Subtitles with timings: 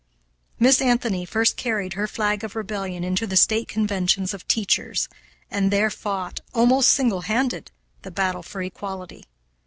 [0.57, 5.07] Miss Anthony first carried her flag of rebellion into the State conventions of teachers,
[5.51, 7.69] and there fought, almost single handed,
[8.01, 9.25] the battle for equality.